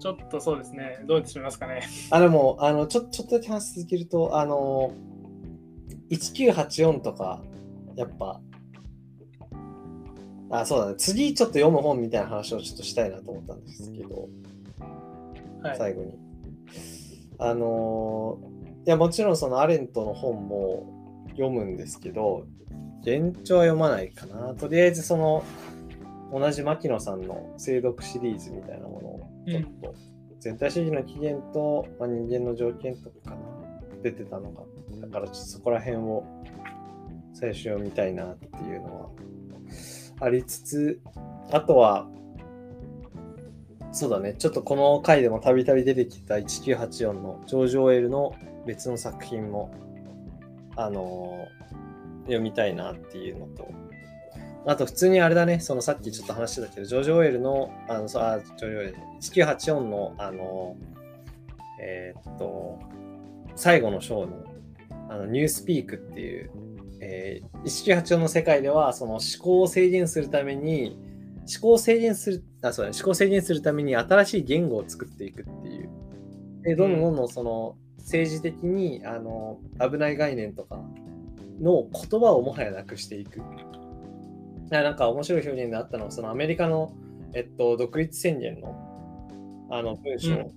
[0.00, 1.04] ちょっとそうですね。
[1.06, 1.82] どうやってしますかね。
[2.10, 4.94] あ、でも、あの、ちょちょっとだけ話し続けると、あの、
[6.10, 7.42] 1984とか
[7.96, 8.40] やっぱ、
[10.50, 10.94] あ、そうだね。
[10.96, 14.28] 次ちょっと読む本みたいな話をちょっとしたいなと思ったんですけど、
[15.62, 15.76] はい。
[15.76, 16.31] 最後に。
[17.42, 18.52] あのー
[18.84, 22.46] いや、もちろんそのアレントの本も読むんですけど、
[23.02, 24.54] 現状は読まないかな。
[24.54, 25.44] とりあえずその、
[26.32, 29.94] 同じ牧野さんの精読シリーズみたいなものをちょっと、
[30.40, 33.36] 全体主義の起源と、まあ、人間の条件とかかな、
[34.02, 34.62] 出てたのが、
[35.00, 36.24] だからちょっとそこら辺を
[37.34, 39.10] 最初読みたいなっていうのは
[40.20, 41.00] ありつつ、
[41.52, 42.08] あとは、
[43.92, 48.34] そうだね、ちょっとこの回でもたびたび出てきた1984のジョージ・オエルの
[48.66, 49.74] 別の作品も、
[50.76, 51.62] あのー
[52.24, 53.68] 読みたいなっていうのと、
[54.66, 60.92] あと普通にあれだね、そのさっきちょっと話してたけど、ジョージ・オエルの、あの、あ、ジョージ・オエル、1984の、あのー
[61.80, 62.78] えーっと、
[63.56, 64.44] 最後の章の、
[65.08, 66.50] あの、ニュースピークっていう、
[67.00, 70.96] えー、1984の世界では、その思考を制限するために、
[71.40, 75.90] 思考を制限する、あ、そうだね、思考を制限するために新しい言語を作っていくっていう。
[76.62, 80.80] で、どんどんどんどんその、政治的に、あの、危ない概念とか
[81.60, 83.40] の言葉をもはやなくしていく。
[84.70, 86.94] なんか面白い表現であったのは、そのアメリカの、
[87.34, 88.74] えっと、独立宣言の
[89.70, 90.50] あの文章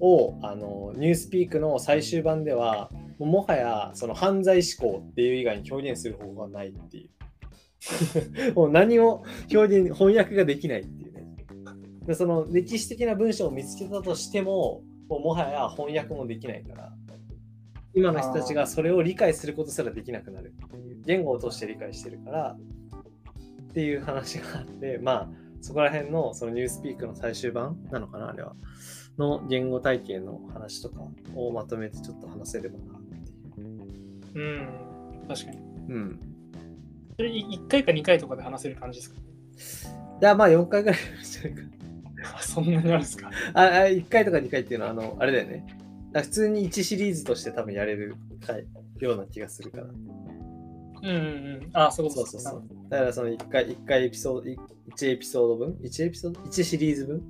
[0.00, 7.06] を、あのニュースピークの最終版では、もはやその犯罪思考っていう以外に表現する方法がないってい
[8.48, 8.54] う。
[8.54, 11.11] もう何も表現、翻訳ができないっていうね。
[12.06, 16.92] でその歴史的な文章を見つけたとしても、もうもはや翻訳もできないから、
[17.94, 21.02] 今の人たちがそれを理解することすらできなくなるっていう。
[21.04, 22.56] 言語を通して理解してるから、
[23.70, 25.28] っていう話があって、まあ、
[25.60, 28.54] そこら辺のそのニュースピークの最終版なのかな、あれは。
[29.18, 31.02] の言語体系の話とか
[31.34, 33.14] をまとめてちょっと話せればなって
[33.60, 33.78] いう。
[34.34, 34.68] うん。
[35.28, 35.58] 確かに。
[35.58, 36.20] うん。
[37.16, 39.20] それ1回か2回とかで話せる感じですか？
[40.22, 41.81] いや、まあ4回ぐらいしてるかあ
[42.40, 43.30] そんなにあるんですか？
[43.54, 45.66] ああ、1回とか2回っていうのは、あの、あれだよね。
[46.14, 48.66] 普通に1シリーズとして多分やれる回
[48.98, 49.84] ような気がするから。
[49.84, 51.18] うんうんう
[51.66, 51.70] ん。
[51.72, 52.62] あ、そうそうそうそう。
[52.88, 54.50] だからその1回、1回エピソード、
[54.94, 57.22] 1エピソード分 ?1 エピソード ?1 シリーズ分？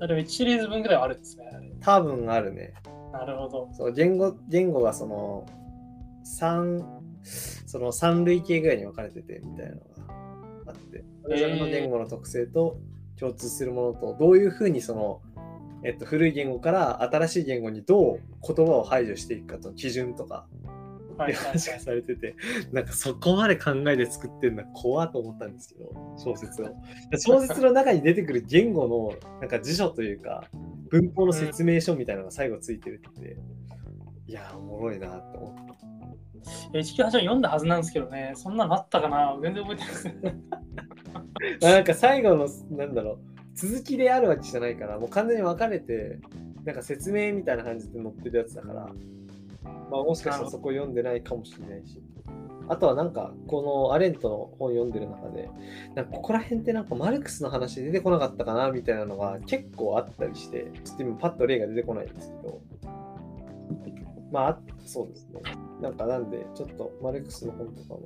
[0.00, 1.44] あでも1シリーズ分ぐらいはあるんですね。
[1.80, 2.72] 多分あるね。
[3.12, 3.68] なるほど。
[3.72, 5.46] そう言語、言語がその、
[6.38, 6.84] 3、
[7.66, 9.84] その3類型ぐらいに分かれててみたいなのが
[10.68, 12.78] あって、それぞれの言語の特性と
[13.18, 15.22] 共通するものと、どういうふうにその、
[15.84, 20.64] えっと、古い言語から新しい言語にどう言葉を排除していくかとの基準とか、はい
[21.16, 22.34] はい 話がされてて、
[22.72, 26.68] なんかそこまで考えて作ってるのは怖と思ったんですけど、小説を。
[27.16, 30.48] 小説の中に出てくる言語のなんか辞書というか、
[30.90, 33.36] 文法の説明書みたいなのが最後ついてるって、
[34.26, 35.74] いやー、おもろいなって思って。
[36.72, 39.36] 1984読んだはずなんですけどね、そんなのあったかな？
[39.42, 40.08] 全然覚えてないです。
[41.62, 43.18] ま あなんか最後の、なんだろう、
[43.54, 46.18] 続きであるわけじゃないから、もう完全に分かれて、
[46.64, 48.88] なんか説明みたいな感じで載ってるやつだから、
[49.90, 52.02] まあもしかしたらそこ読んでないかもしれないし。
[52.66, 55.50] あとはなんか、このアレントの本読んでる中で、
[55.94, 62.60] なんかここら辺ってなんかマルクスの話出てこなかったかなみたいなのが結構あったりして、ちょっと今パッと例が出てこないんですけど、
[64.34, 65.40] まああ、そうですね。
[65.80, 68.00] なんかなんで、ちょっとマルクスの本とかも、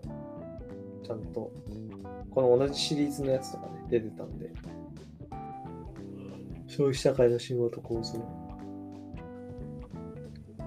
[1.03, 1.51] ちゃんと、
[2.31, 4.51] この同じシリーズのやつとかね、出てたんで、
[6.67, 8.23] 消費社会の神話と構造。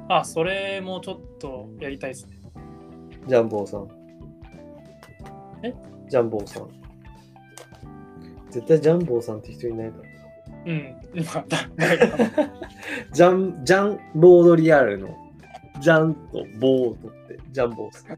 [0.10, 2.40] あ、それもちょっとやりたいですね。
[3.28, 3.88] ジャンボーさん。
[5.62, 5.76] え？
[6.10, 6.70] ジャンボーさん。
[8.50, 10.04] 絶対ジャンボーさんって人いないだろ
[10.66, 10.74] うな。
[10.74, 10.96] うん。
[11.24, 12.52] まあ、だ誰かな
[13.14, 15.16] ジャン、ジャンボードリアルの、
[15.82, 18.18] ジャンとボーを取って、ジャンボーさん。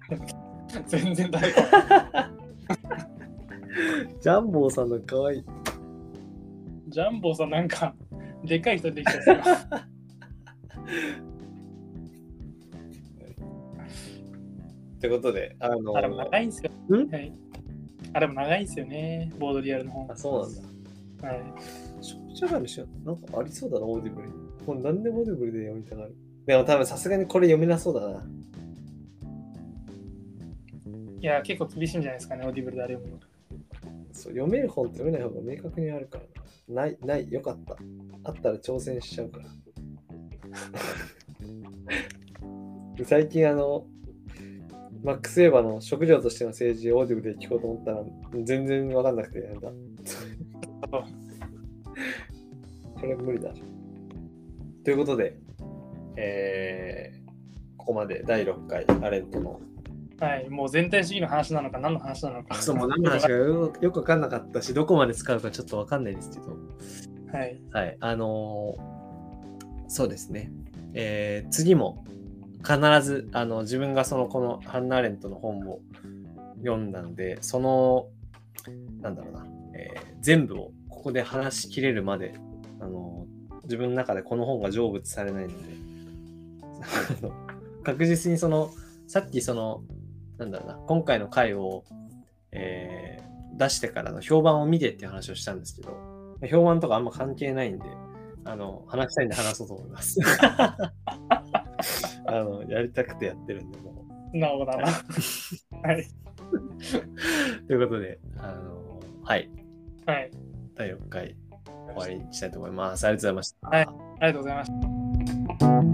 [0.86, 1.62] 全然誰か。
[4.20, 5.46] ジャンボーさんの可愛い。
[6.90, 7.96] ジャンボさんなんか、
[8.44, 9.36] でかい人できたですよ。
[14.98, 16.72] ってことで、あのあれも長いんですよ。
[16.90, 17.10] ん？
[17.10, 17.34] はい。
[18.14, 20.12] あれも長いんですよね、ボードリヤールの本。
[20.12, 20.54] あ、そうなん
[21.22, 21.30] だ。
[21.30, 21.44] はい。
[22.02, 24.34] 消費社会の神話、なんかありそうだな、オーディブルに。
[24.66, 26.16] これ何でもオーディブルで読みたがる。
[26.46, 28.26] でも多分さすがにこれ読めなそうだな。
[31.22, 33.24] いや、結構厳しいんじゃないですかね、オーディブルであれ読むの。
[34.12, 36.24] そう読める本と読めない方が明確にあるから
[36.76, 36.82] な。
[36.84, 37.78] ない、ない、よかった。
[38.26, 39.46] あったら挑戦しちゃうから。
[42.96, 43.88] で 最近あの、
[45.02, 48.04] マックス・ウェーバーの職業としての政治をオーディブルで聞こうと思ったら
[48.44, 49.72] 全然わかんなくてやめた。
[53.00, 53.54] これ無理だ。
[54.84, 55.38] ということで、
[56.16, 57.24] えー
[57.78, 59.60] ここまで第6回アレントの
[60.18, 62.56] はい、もう全体主義の話なのか何の話なのか。
[62.56, 66.56] そう、もう何の話かよよくわかんなかったし、どこまで使うかちょっとわかんないですけど。
[67.38, 67.60] はい。
[67.74, 67.98] はい。
[68.00, 70.50] あのーそうですね。
[70.94, 72.06] えー次も
[72.66, 75.82] 必ず、あの、自分がその、このハンナ・アレントの本を
[76.64, 78.08] 読んだので、その、
[79.02, 79.46] なんだろうな、
[79.76, 82.34] えー全部をここで話しきれるまで、
[82.80, 83.34] あのー
[83.64, 85.56] 自分の中でこの本が成仏されないので、
[87.84, 88.72] 確実にその、
[89.08, 89.84] さっきその、
[90.38, 91.84] なんだろうな、今回の回を、
[92.52, 95.96] えー出してからの評判を見てっていう話をしたんですけど、
[96.50, 97.86] 評判とかあんま関係ないんで、
[98.46, 100.20] あの、話したいんで話そうと思います。
[102.26, 104.88] あの、やりたくてやってるんで、もなるほどな。
[105.84, 106.02] はい。
[106.02, 107.68] う。
[107.68, 109.50] ということで、あの、はい、
[110.06, 110.32] はい。
[110.76, 111.36] 第6回
[111.88, 113.06] 終わりにしたいと思います。
[113.06, 113.70] ありがとうございました。
[113.70, 113.88] はい
[114.20, 114.72] ありがとうございまし
[115.60, 115.93] た。